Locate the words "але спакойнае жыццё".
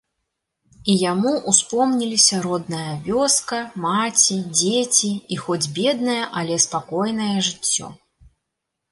6.41-7.87